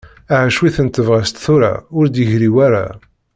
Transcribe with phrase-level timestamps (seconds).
[0.33, 2.85] Aha cwiṭ n tebɣest tura ur d-yegri wara.